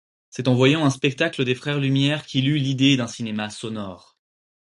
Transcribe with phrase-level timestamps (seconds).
[0.31, 4.17] C'est en voyant un spectacle des frères Lumière qu'il eut l'idée d'un cinéma sonore.